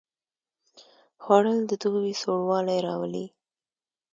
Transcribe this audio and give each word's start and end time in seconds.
خوړل 1.23 1.59
د 1.67 1.71
دوبي 1.81 2.13
سوړ 2.21 2.39
والی 2.49 2.77
راولي 2.87 3.25